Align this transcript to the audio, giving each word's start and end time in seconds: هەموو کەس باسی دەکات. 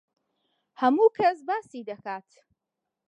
هەموو 0.81 1.07
کەس 1.17 1.37
باسی 1.47 1.87
دەکات. 1.89 2.29